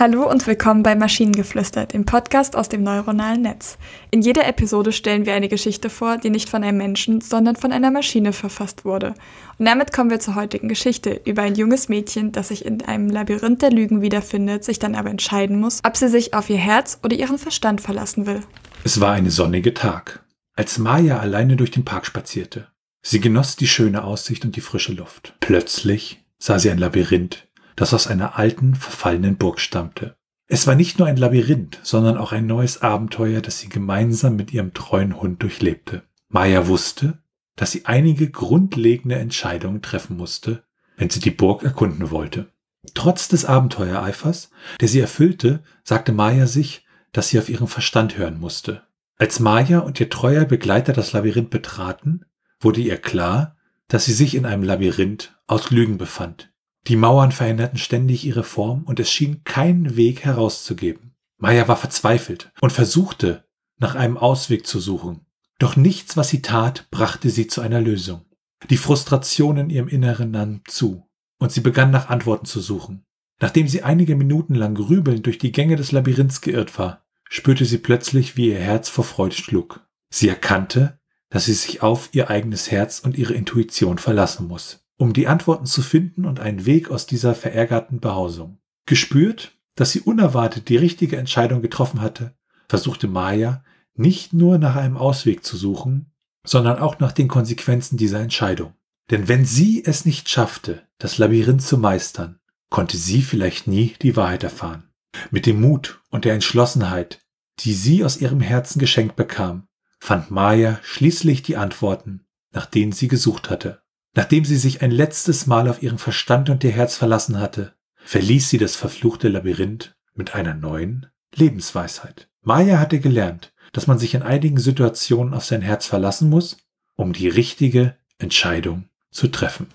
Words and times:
Hallo 0.00 0.30
und 0.30 0.46
willkommen 0.46 0.84
bei 0.84 0.94
Maschinengeflüster, 0.94 1.86
dem 1.86 2.04
Podcast 2.04 2.54
aus 2.54 2.68
dem 2.68 2.84
neuronalen 2.84 3.42
Netz. 3.42 3.78
In 4.12 4.22
jeder 4.22 4.46
Episode 4.46 4.92
stellen 4.92 5.26
wir 5.26 5.34
eine 5.34 5.48
Geschichte 5.48 5.90
vor, 5.90 6.18
die 6.18 6.30
nicht 6.30 6.48
von 6.48 6.62
einem 6.62 6.78
Menschen, 6.78 7.20
sondern 7.20 7.56
von 7.56 7.72
einer 7.72 7.90
Maschine 7.90 8.32
verfasst 8.32 8.84
wurde. 8.84 9.14
Und 9.58 9.66
damit 9.66 9.92
kommen 9.92 10.10
wir 10.10 10.20
zur 10.20 10.36
heutigen 10.36 10.68
Geschichte 10.68 11.20
über 11.24 11.42
ein 11.42 11.56
junges 11.56 11.88
Mädchen, 11.88 12.30
das 12.30 12.46
sich 12.46 12.64
in 12.64 12.80
einem 12.82 13.10
Labyrinth 13.10 13.60
der 13.60 13.72
Lügen 13.72 14.00
wiederfindet, 14.00 14.62
sich 14.62 14.78
dann 14.78 14.94
aber 14.94 15.10
entscheiden 15.10 15.58
muss, 15.58 15.80
ob 15.84 15.96
sie 15.96 16.08
sich 16.08 16.32
auf 16.32 16.48
ihr 16.48 16.58
Herz 16.58 17.00
oder 17.02 17.16
ihren 17.16 17.38
Verstand 17.38 17.80
verlassen 17.80 18.24
will. 18.24 18.42
Es 18.84 19.00
war 19.00 19.14
eine 19.14 19.32
sonnige 19.32 19.74
Tag, 19.74 20.24
als 20.54 20.78
Maya 20.78 21.18
alleine 21.18 21.56
durch 21.56 21.72
den 21.72 21.84
Park 21.84 22.06
spazierte. 22.06 22.68
Sie 23.02 23.18
genoss 23.18 23.56
die 23.56 23.66
schöne 23.66 24.04
Aussicht 24.04 24.44
und 24.44 24.54
die 24.54 24.60
frische 24.60 24.92
Luft. 24.92 25.34
Plötzlich 25.40 26.24
sah 26.38 26.60
sie 26.60 26.70
ein 26.70 26.78
Labyrinth 26.78 27.47
das 27.78 27.94
aus 27.94 28.08
einer 28.08 28.36
alten, 28.36 28.74
verfallenen 28.74 29.36
Burg 29.36 29.60
stammte. 29.60 30.16
Es 30.48 30.66
war 30.66 30.74
nicht 30.74 30.98
nur 30.98 31.06
ein 31.06 31.16
Labyrinth, 31.16 31.78
sondern 31.82 32.16
auch 32.16 32.32
ein 32.32 32.46
neues 32.46 32.82
Abenteuer, 32.82 33.40
das 33.40 33.60
sie 33.60 33.68
gemeinsam 33.68 34.34
mit 34.34 34.52
ihrem 34.52 34.74
treuen 34.74 35.20
Hund 35.20 35.42
durchlebte. 35.42 36.02
Maya 36.28 36.66
wusste, 36.66 37.22
dass 37.54 37.70
sie 37.70 37.86
einige 37.86 38.30
grundlegende 38.30 39.16
Entscheidungen 39.16 39.80
treffen 39.80 40.16
musste, 40.16 40.64
wenn 40.96 41.08
sie 41.08 41.20
die 41.20 41.30
Burg 41.30 41.62
erkunden 41.62 42.10
wollte. 42.10 42.52
Trotz 42.94 43.28
des 43.28 43.44
Abenteuereifers, 43.44 44.50
der 44.80 44.88
sie 44.88 45.00
erfüllte, 45.00 45.62
sagte 45.84 46.12
Maya 46.12 46.46
sich, 46.46 46.84
dass 47.12 47.28
sie 47.28 47.38
auf 47.38 47.48
ihren 47.48 47.68
Verstand 47.68 48.18
hören 48.18 48.40
musste. 48.40 48.82
Als 49.18 49.38
Maya 49.38 49.80
und 49.80 50.00
ihr 50.00 50.10
treuer 50.10 50.44
Begleiter 50.46 50.92
das 50.92 51.12
Labyrinth 51.12 51.50
betraten, 51.50 52.24
wurde 52.60 52.80
ihr 52.80 52.96
klar, 52.96 53.56
dass 53.86 54.04
sie 54.04 54.12
sich 54.12 54.34
in 54.34 54.46
einem 54.46 54.64
Labyrinth 54.64 55.36
aus 55.46 55.70
Lügen 55.70 55.96
befand. 55.96 56.50
Die 56.88 56.96
Mauern 56.96 57.32
veränderten 57.32 57.76
ständig 57.76 58.24
ihre 58.24 58.44
Form 58.44 58.84
und 58.84 58.98
es 58.98 59.10
schien 59.10 59.44
keinen 59.44 59.96
Weg 59.96 60.24
herauszugeben. 60.24 61.12
Maya 61.36 61.68
war 61.68 61.76
verzweifelt 61.76 62.50
und 62.62 62.72
versuchte, 62.72 63.44
nach 63.78 63.94
einem 63.94 64.16
Ausweg 64.16 64.66
zu 64.66 64.80
suchen. 64.80 65.26
Doch 65.58 65.76
nichts, 65.76 66.16
was 66.16 66.30
sie 66.30 66.40
tat, 66.40 66.88
brachte 66.90 67.28
sie 67.28 67.46
zu 67.46 67.60
einer 67.60 67.82
Lösung. 67.82 68.24
Die 68.70 68.78
Frustration 68.78 69.58
in 69.58 69.70
ihrem 69.70 69.88
Inneren 69.88 70.30
nahm 70.30 70.62
zu 70.66 71.06
und 71.38 71.52
sie 71.52 71.60
begann 71.60 71.90
nach 71.90 72.08
Antworten 72.08 72.46
zu 72.46 72.60
suchen. 72.60 73.04
Nachdem 73.38 73.68
sie 73.68 73.82
einige 73.82 74.16
Minuten 74.16 74.54
lang 74.54 74.74
grübelnd 74.74 75.26
durch 75.26 75.36
die 75.36 75.52
Gänge 75.52 75.76
des 75.76 75.92
Labyrinths 75.92 76.40
geirrt 76.40 76.78
war, 76.78 77.04
spürte 77.28 77.66
sie 77.66 77.78
plötzlich, 77.78 78.38
wie 78.38 78.48
ihr 78.48 78.58
Herz 78.58 78.88
vor 78.88 79.04
Freude 79.04 79.36
schlug. 79.36 79.86
Sie 80.08 80.28
erkannte, 80.28 80.98
dass 81.28 81.44
sie 81.44 81.52
sich 81.52 81.82
auf 81.82 82.08
ihr 82.12 82.30
eigenes 82.30 82.70
Herz 82.70 82.98
und 83.00 83.18
ihre 83.18 83.34
Intuition 83.34 83.98
verlassen 83.98 84.48
muss 84.48 84.87
um 84.98 85.12
die 85.12 85.28
Antworten 85.28 85.64
zu 85.64 85.80
finden 85.80 86.26
und 86.26 86.40
einen 86.40 86.66
Weg 86.66 86.90
aus 86.90 87.06
dieser 87.06 87.34
verärgerten 87.34 88.00
Behausung. 88.00 88.58
Gespürt, 88.84 89.56
dass 89.76 89.92
sie 89.92 90.00
unerwartet 90.00 90.68
die 90.68 90.76
richtige 90.76 91.16
Entscheidung 91.16 91.62
getroffen 91.62 92.02
hatte, 92.02 92.34
versuchte 92.68 93.06
Maya 93.08 93.64
nicht 93.94 94.32
nur 94.32 94.58
nach 94.58 94.76
einem 94.76 94.96
Ausweg 94.96 95.44
zu 95.44 95.56
suchen, 95.56 96.12
sondern 96.44 96.78
auch 96.78 96.98
nach 96.98 97.12
den 97.12 97.28
Konsequenzen 97.28 97.96
dieser 97.96 98.20
Entscheidung. 98.20 98.74
Denn 99.10 99.28
wenn 99.28 99.44
sie 99.44 99.84
es 99.84 100.04
nicht 100.04 100.28
schaffte, 100.28 100.82
das 100.98 101.16
Labyrinth 101.16 101.62
zu 101.62 101.78
meistern, 101.78 102.40
konnte 102.68 102.96
sie 102.96 103.22
vielleicht 103.22 103.66
nie 103.66 103.94
die 104.02 104.16
Wahrheit 104.16 104.42
erfahren. 104.42 104.90
Mit 105.30 105.46
dem 105.46 105.60
Mut 105.60 106.00
und 106.10 106.24
der 106.24 106.34
Entschlossenheit, 106.34 107.20
die 107.60 107.72
sie 107.72 108.04
aus 108.04 108.18
ihrem 108.18 108.40
Herzen 108.40 108.78
geschenkt 108.78 109.16
bekam, 109.16 109.68
fand 110.00 110.30
Maya 110.30 110.78
schließlich 110.82 111.42
die 111.42 111.56
Antworten, 111.56 112.26
nach 112.52 112.66
denen 112.66 112.92
sie 112.92 113.08
gesucht 113.08 113.50
hatte. 113.50 113.82
Nachdem 114.14 114.44
sie 114.44 114.56
sich 114.56 114.82
ein 114.82 114.90
letztes 114.90 115.46
Mal 115.46 115.68
auf 115.68 115.82
ihren 115.82 115.98
Verstand 115.98 116.50
und 116.50 116.64
ihr 116.64 116.70
Herz 116.70 116.96
verlassen 116.96 117.38
hatte, 117.38 117.74
verließ 118.04 118.48
sie 118.48 118.58
das 118.58 118.74
verfluchte 118.74 119.28
Labyrinth 119.28 119.94
mit 120.14 120.34
einer 120.34 120.54
neuen 120.54 121.06
Lebensweisheit. 121.34 122.28
Maya 122.42 122.78
hatte 122.78 123.00
gelernt, 123.00 123.52
dass 123.72 123.86
man 123.86 123.98
sich 123.98 124.14
in 124.14 124.22
einigen 124.22 124.58
Situationen 124.58 125.34
auf 125.34 125.44
sein 125.44 125.62
Herz 125.62 125.86
verlassen 125.86 126.30
muss, 126.30 126.56
um 126.96 127.12
die 127.12 127.28
richtige 127.28 127.96
Entscheidung 128.18 128.88
zu 129.10 129.28
treffen. 129.28 129.66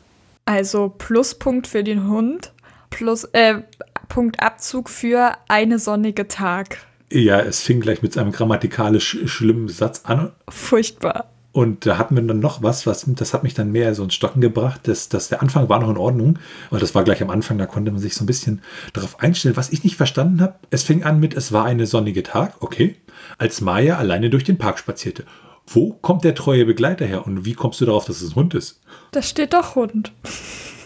Also 0.45 0.89
Pluspunkt 0.89 1.67
für 1.67 1.83
den 1.83 2.07
Hund, 2.07 2.51
plus 2.89 3.23
äh, 3.25 3.61
Punktabzug 4.09 4.89
für 4.89 5.37
eine 5.47 5.79
sonnige 5.79 6.27
Tag. 6.27 6.79
Ja, 7.11 7.39
es 7.39 7.61
fing 7.61 7.79
gleich 7.79 8.01
mit 8.01 8.17
einem 8.17 8.31
grammatikalisch 8.31 9.19
schlimmen 9.25 9.69
Satz 9.69 10.01
an. 10.05 10.31
Furchtbar. 10.49 11.32
Und 11.53 11.85
da 11.85 11.99
hatten 11.99 12.15
wir 12.15 12.23
dann 12.23 12.39
noch 12.39 12.63
was, 12.63 12.87
was 12.87 13.05
das 13.07 13.33
hat 13.35 13.43
mich 13.43 13.53
dann 13.53 13.71
mehr 13.71 13.93
so 13.93 14.03
ins 14.03 14.15
Stocken 14.15 14.41
gebracht, 14.41 14.87
dass, 14.87 15.07
dass 15.07 15.29
der 15.29 15.43
Anfang 15.43 15.69
war 15.69 15.79
noch 15.79 15.89
in 15.91 15.97
Ordnung, 15.97 16.39
weil 16.71 16.79
das 16.79 16.95
war 16.95 17.03
gleich 17.03 17.21
am 17.21 17.29
Anfang, 17.29 17.59
da 17.59 17.67
konnte 17.67 17.91
man 17.91 18.01
sich 18.01 18.15
so 18.15 18.23
ein 18.23 18.27
bisschen 18.27 18.63
darauf 18.91 19.19
einstellen. 19.19 19.55
Was 19.55 19.69
ich 19.69 19.83
nicht 19.83 19.95
verstanden 19.95 20.41
habe, 20.41 20.55
es 20.71 20.81
fing 20.81 21.03
an 21.03 21.19
mit, 21.19 21.35
es 21.35 21.51
war 21.51 21.65
eine 21.65 21.85
sonnige 21.85 22.23
Tag, 22.23 22.55
okay, 22.61 22.95
als 23.37 23.61
Maya 23.61 23.97
alleine 23.97 24.31
durch 24.31 24.43
den 24.43 24.57
Park 24.57 24.79
spazierte. 24.79 25.25
Wo 25.67 25.93
kommt 25.93 26.23
der 26.23 26.33
treue 26.33 26.65
Begleiter 26.65 27.05
her 27.05 27.27
und 27.27 27.45
wie 27.45 27.53
kommst 27.53 27.79
du 27.79 27.85
darauf, 27.85 28.05
dass 28.05 28.21
es 28.21 28.31
ein 28.31 28.35
Hund 28.35 28.55
ist? 28.55 28.81
Das 29.11 29.29
steht 29.29 29.53
doch 29.53 29.75
Hund. 29.75 30.11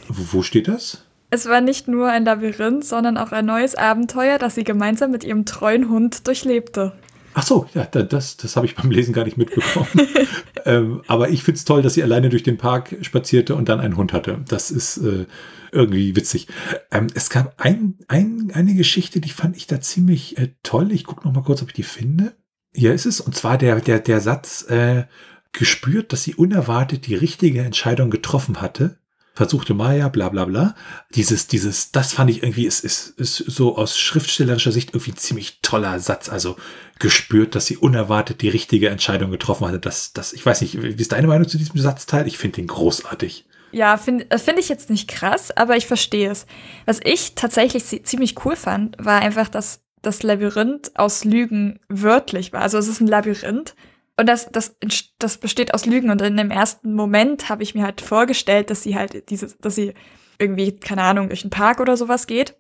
Wo 0.10 0.44
steht 0.44 0.68
das? 0.68 1.06
Es 1.30 1.48
war 1.48 1.62
nicht 1.62 1.88
nur 1.88 2.10
ein 2.10 2.26
Labyrinth, 2.26 2.86
sondern 2.86 3.18
auch 3.18 3.32
ein 3.32 3.46
neues 3.46 3.76
Abenteuer, 3.76 4.38
das 4.38 4.56
sie 4.56 4.64
gemeinsam 4.64 5.12
mit 5.12 5.24
ihrem 5.24 5.46
treuen 5.46 5.90
Hund 5.90 6.28
durchlebte. 6.28 6.94
Ach 7.40 7.46
so, 7.46 7.68
ja, 7.76 7.86
das, 7.86 8.36
das 8.38 8.56
habe 8.56 8.66
ich 8.66 8.76
beim 8.76 8.90
Lesen 8.90 9.14
gar 9.14 9.24
nicht 9.24 9.38
mitbekommen. 9.38 9.88
ähm, 10.66 11.04
aber 11.06 11.30
ich 11.30 11.44
finde 11.44 11.60
es 11.60 11.66
toll, 11.66 11.84
dass 11.84 11.94
sie 11.94 12.02
alleine 12.02 12.30
durch 12.30 12.42
den 12.42 12.58
Park 12.58 12.98
spazierte 13.02 13.54
und 13.54 13.70
dann 13.70 13.80
einen 13.80 13.96
Hund 13.96 14.12
hatte. 14.12 14.44
Das 14.48 14.72
ist 14.72 14.98
äh, 14.98 15.28
irgendwie 15.72 16.16
witzig. 16.16 16.48
Ähm, 16.90 17.06
es 17.14 17.30
gab 17.30 17.54
ein, 17.64 18.00
ein, 18.08 18.50
eine 18.56 18.74
Geschichte, 18.74 19.22
die 19.22 19.30
fand 19.30 19.56
ich 19.56 19.68
da 19.68 19.80
ziemlich 19.80 20.40
äh, 20.40 20.56
toll. 20.64 20.92
Ich 20.92 21.04
gucke 21.04 21.28
noch 21.28 21.36
mal 21.36 21.44
kurz, 21.44 21.62
ob 21.62 21.68
ich 21.68 21.76
die 21.76 21.84
finde. 21.84 22.36
Hier 22.74 22.96
ist 22.96 23.06
es. 23.06 23.22
Und 23.22 23.36
zwar 23.36 23.60
der, 23.60 23.82
der, 23.82 24.00
der 24.00 24.20
Satz, 24.20 24.64
äh, 24.64 25.04
gespürt, 25.52 26.14
dass 26.14 26.24
sie 26.24 26.34
unerwartet 26.34 27.06
die 27.06 27.14
richtige 27.14 27.62
Entscheidung 27.62 28.10
getroffen 28.10 28.62
hatte 28.62 28.98
versuchte 29.38 29.76
Maya, 29.76 30.10
bla 30.10 30.30
bla 30.30 30.46
bla. 30.46 30.76
Dieses, 31.14 31.46
dieses, 31.46 31.92
das 31.92 32.12
fand 32.12 32.32
ich 32.32 32.42
irgendwie, 32.42 32.66
ist, 32.66 32.84
ist, 32.84 33.10
ist 33.20 33.38
so 33.38 33.78
aus 33.78 33.98
schriftstellerischer 33.98 34.72
Sicht 34.72 34.90
irgendwie 34.90 35.12
ein 35.12 35.18
ziemlich 35.18 35.60
toller 35.62 36.00
Satz. 36.00 36.28
Also 36.28 36.58
gespürt, 36.98 37.54
dass 37.54 37.68
sie 37.68 37.78
unerwartet 37.78 38.42
die 38.42 38.50
richtige 38.50 38.90
Entscheidung 38.90 39.30
getroffen 39.30 39.68
hatte. 39.68 39.80
Das, 39.80 40.12
das, 40.12 40.34
ich 40.34 40.44
weiß 40.44 40.62
nicht, 40.62 40.82
wie 40.82 41.00
ist 41.00 41.12
deine 41.12 41.28
Meinung 41.28 41.48
zu 41.48 41.60
diesem 41.60 41.80
Satzteil? 41.80 42.26
Ich 42.26 42.40
finde 42.40 42.56
den 42.56 42.68
großartig. 42.68 43.46
Ja, 43.72 43.98
finde 43.98 44.26
find 44.40 44.58
ich 44.58 44.70
jetzt 44.70 44.90
nicht 44.90 45.08
krass, 45.08 45.56
aber 45.56 45.78
ich 45.78 45.86
verstehe 45.86 46.32
es. 46.32 46.48
Was 46.86 47.00
ich 47.04 47.36
tatsächlich 47.36 47.84
ziemlich 48.06 48.44
cool 48.44 48.56
fand, 48.56 48.96
war 48.98 49.22
einfach, 49.22 49.50
dass 49.50 49.82
das 50.02 50.24
Labyrinth 50.24 50.94
aus 50.96 51.26
Lügen 51.26 51.80
wörtlich 51.90 52.54
war. 52.54 52.62
Also 52.62 52.80
es 52.80 52.88
ist 52.88 53.02
ein 53.02 53.08
Labyrinth 53.08 53.76
und 54.20 54.26
das, 54.26 54.50
das, 54.52 54.76
das 55.20 55.38
besteht 55.38 55.74
aus 55.74 55.86
Lügen. 55.86 56.10
Und 56.10 56.22
in 56.22 56.38
dem 56.38 56.52
ersten 56.52 56.94
Moment 56.94 57.50
habe 57.50 57.64
ich 57.64 57.76
mir 57.76 57.84
halt 57.84 58.02
vorgestellt, 58.02 58.70
dass 58.72 58.82
sie 58.82 58.96
halt 58.96 59.30
dieses, 59.30 59.58
dass 59.60 59.76
sie 59.76 59.94
irgendwie, 60.40 60.76
keine 60.76 61.04
Ahnung, 61.04 61.30
durch 61.30 61.44
einen 61.44 61.52
Park 61.52 61.80
oder 61.80 61.96
sowas 61.96 62.26
geht. 62.26 62.56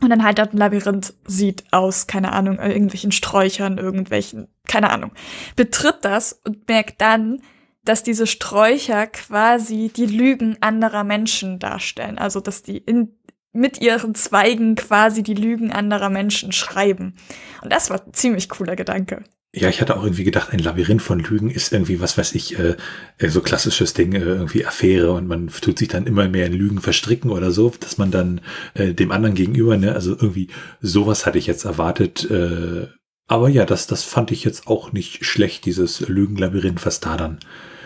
Und 0.00 0.10
dann 0.10 0.24
halt 0.24 0.38
dort 0.38 0.54
ein 0.54 0.58
Labyrinth 0.58 1.14
sieht 1.26 1.64
aus, 1.72 2.06
keine 2.06 2.32
Ahnung, 2.32 2.58
irgendwelchen 2.58 3.12
Sträuchern, 3.12 3.78
irgendwelchen, 3.78 4.48
keine 4.66 4.90
Ahnung. 4.90 5.12
Betritt 5.56 5.98
das 6.02 6.32
und 6.44 6.68
merkt 6.68 7.00
dann, 7.00 7.42
dass 7.84 8.02
diese 8.02 8.26
Sträucher 8.26 9.06
quasi 9.06 9.92
die 9.94 10.06
Lügen 10.06 10.56
anderer 10.62 11.04
Menschen 11.04 11.58
darstellen. 11.58 12.18
Also, 12.18 12.40
dass 12.40 12.62
die 12.62 12.78
in, 12.78 13.14
mit 13.52 13.80
ihren 13.80 14.14
Zweigen 14.14 14.74
quasi 14.74 15.22
die 15.22 15.34
Lügen 15.34 15.70
anderer 15.70 16.08
Menschen 16.08 16.50
schreiben. 16.50 17.14
Und 17.62 17.72
das 17.72 17.90
war 17.90 18.02
ein 18.04 18.14
ziemlich 18.14 18.48
cooler 18.48 18.74
Gedanke. 18.74 19.22
Ja, 19.56 19.68
ich 19.68 19.80
hatte 19.80 19.96
auch 19.96 20.02
irgendwie 20.02 20.24
gedacht, 20.24 20.52
ein 20.52 20.58
Labyrinth 20.58 21.00
von 21.00 21.20
Lügen 21.20 21.48
ist 21.48 21.72
irgendwie, 21.72 22.00
was 22.00 22.18
weiß 22.18 22.34
ich, 22.34 22.58
äh, 22.58 22.76
äh, 23.18 23.28
so 23.28 23.40
klassisches 23.40 23.94
Ding, 23.94 24.12
äh, 24.12 24.18
irgendwie 24.18 24.66
Affäre 24.66 25.12
und 25.12 25.28
man 25.28 25.46
tut 25.46 25.78
sich 25.78 25.86
dann 25.86 26.08
immer 26.08 26.28
mehr 26.28 26.46
in 26.46 26.54
Lügen 26.54 26.80
verstricken 26.80 27.30
oder 27.30 27.52
so, 27.52 27.72
dass 27.78 27.96
man 27.96 28.10
dann 28.10 28.40
äh, 28.74 28.94
dem 28.94 29.12
anderen 29.12 29.36
gegenüber, 29.36 29.76
ne, 29.76 29.94
also 29.94 30.10
irgendwie 30.10 30.48
sowas 30.80 31.24
hatte 31.24 31.38
ich 31.38 31.46
jetzt 31.46 31.64
erwartet. 31.64 32.28
Äh, 32.28 32.88
aber 33.28 33.48
ja, 33.48 33.64
das, 33.64 33.86
das 33.86 34.02
fand 34.02 34.32
ich 34.32 34.42
jetzt 34.42 34.66
auch 34.66 34.92
nicht 34.92 35.24
schlecht, 35.24 35.66
dieses 35.66 36.00
Lügenlabyrinth, 36.00 36.84
was 36.84 36.98
da 36.98 37.16
dann 37.16 37.38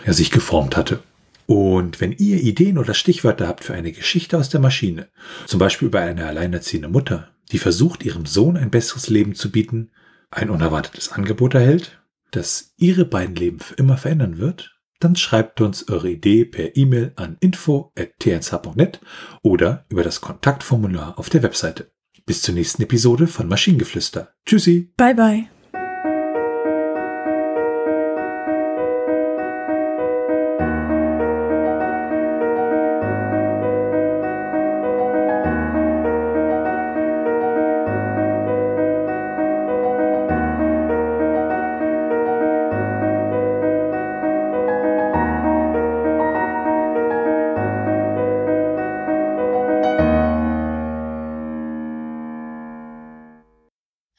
ja, 0.07 0.13
sich 0.13 0.31
geformt 0.31 0.75
hatte. 0.75 1.03
Und 1.45 2.01
wenn 2.01 2.13
ihr 2.13 2.41
Ideen 2.41 2.79
oder 2.79 2.95
Stichwörter 2.95 3.47
habt 3.47 3.63
für 3.63 3.73
eine 3.73 3.91
Geschichte 3.91 4.37
aus 4.37 4.49
der 4.49 4.59
Maschine, 4.59 5.09
zum 5.45 5.59
Beispiel 5.59 5.87
über 5.87 5.99
eine 5.99 6.25
alleinerziehende 6.25 6.89
Mutter, 6.89 7.29
die 7.51 7.59
versucht, 7.59 8.03
ihrem 8.03 8.25
Sohn 8.25 8.57
ein 8.57 8.71
besseres 8.71 9.09
Leben 9.09 9.35
zu 9.35 9.51
bieten, 9.51 9.91
ein 10.31 10.49
unerwartetes 10.49 11.11
Angebot 11.11 11.53
erhält, 11.53 12.01
das 12.31 12.73
Ihre 12.77 13.05
beiden 13.05 13.35
Leben 13.35 13.59
für 13.59 13.75
immer 13.75 13.97
verändern 13.97 14.37
wird, 14.37 14.79
dann 14.99 15.15
schreibt 15.15 15.61
uns 15.61 15.87
eure 15.87 16.09
Idee 16.09 16.45
per 16.45 16.75
E-Mail 16.75 17.13
an 17.15 17.37
info.tnsh.net 17.39 18.99
oder 19.41 19.85
über 19.89 20.03
das 20.03 20.21
Kontaktformular 20.21 21.17
auf 21.17 21.29
der 21.29 21.43
Webseite. 21.43 21.91
Bis 22.25 22.41
zur 22.41 22.53
nächsten 22.53 22.83
Episode 22.83 23.27
von 23.27 23.47
Maschinengeflüster. 23.47 24.33
Tschüssi. 24.45 24.93
Bye 24.97 25.15
bye. 25.15 25.58